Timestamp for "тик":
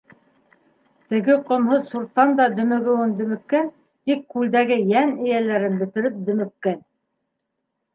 4.11-4.27